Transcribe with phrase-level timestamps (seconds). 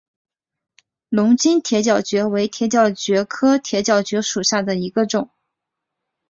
[1.09, 5.29] 龙津铁角蕨为铁角蕨科铁角蕨属下的一个种。